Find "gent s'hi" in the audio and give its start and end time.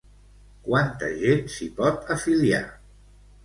1.25-1.69